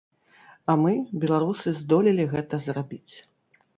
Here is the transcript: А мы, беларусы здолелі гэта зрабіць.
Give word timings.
А 0.73 0.75
мы, 0.83 0.93
беларусы 1.25 1.75
здолелі 1.81 2.25
гэта 2.35 2.63
зрабіць. 2.67 3.15